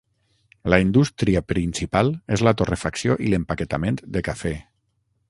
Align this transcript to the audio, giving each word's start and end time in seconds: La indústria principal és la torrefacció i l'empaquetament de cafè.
La 0.73 0.79
indústria 0.83 1.43
principal 1.51 2.09
és 2.37 2.45
la 2.49 2.53
torrefacció 2.63 3.19
i 3.27 3.33
l'empaquetament 3.35 4.01
de 4.17 4.29
cafè. 4.31 4.57